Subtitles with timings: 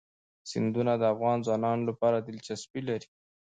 [0.49, 3.07] سیندونه د افغان ځوانانو لپاره دلچسپي لري.